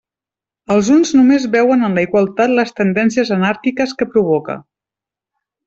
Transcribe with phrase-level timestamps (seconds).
[0.75, 4.57] Els uns només veuen en la igualtat les tendències anàrquiques que provoca.